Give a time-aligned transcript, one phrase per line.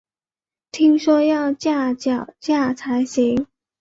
[0.71, 3.45] 听说要架脚架才行